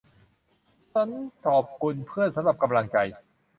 [0.93, 1.09] ฉัน
[1.45, 2.97] ขอบคุณเพื่อนสำหรับกำลังใจ